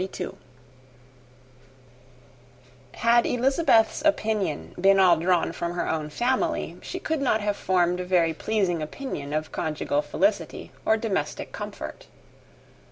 [2.95, 7.99] Had Elizabeth's opinion been all drawn from her own family, she could not have formed
[7.99, 12.07] a very pleasing picture of conjugal felicity or domestic comfort.